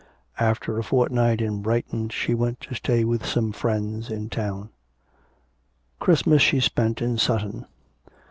[0.39, 4.69] After a fortnight in Brighton she went to stay with some friends in town.
[5.99, 7.67] Christmas she spent in Sutton.